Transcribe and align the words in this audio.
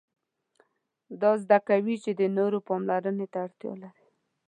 دا 1.21 1.31
زده 1.43 1.57
کوي 1.67 1.95
چې 2.03 2.11
د 2.19 2.21
نورو 2.37 2.57
پاملرنې 2.67 3.27
ته 3.33 3.37
اړتیا 3.45 3.73
لري. 3.81 4.05